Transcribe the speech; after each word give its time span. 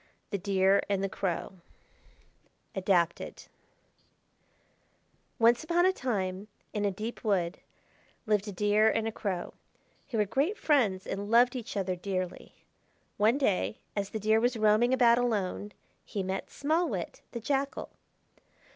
THE 0.31 0.39
DEER 0.39 0.81
AND 0.89 1.03
THE 1.03 1.09
CROW 1.09 1.59
(Adapted) 2.73 3.43
Once 5.37 5.63
upon 5.63 5.85
a 5.85 5.93
time 5.93 6.47
in 6.73 6.85
a 6.85 6.89
deep 6.89 7.23
wood 7.23 7.59
lived 8.25 8.47
a 8.47 8.51
Deer 8.51 8.89
and 8.89 9.07
a 9.07 9.11
Crow, 9.11 9.53
who 10.09 10.17
were 10.17 10.25
great 10.25 10.57
friends 10.57 11.05
and 11.05 11.29
loved 11.29 11.55
each 11.55 11.77
other 11.77 11.95
dearly. 11.95 12.55
One 13.17 13.37
day, 13.37 13.77
as 13.95 14.09
the 14.09 14.19
Deer 14.19 14.39
was 14.39 14.57
roaming 14.57 14.91
about 14.91 15.19
alone, 15.19 15.71
he 16.03 16.23
met 16.23 16.49
Small 16.49 16.89
Wit, 16.89 17.21
the 17.33 17.39
Jackal. 17.39 17.89